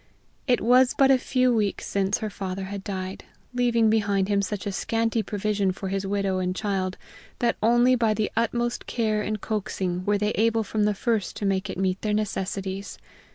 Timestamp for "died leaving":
2.83-3.87